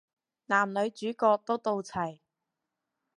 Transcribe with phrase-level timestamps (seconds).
[0.47, 2.21] 男女主角都到齊